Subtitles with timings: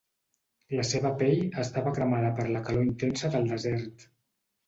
[0.77, 4.09] La seva pell estava cremada per la calor intensa del desert.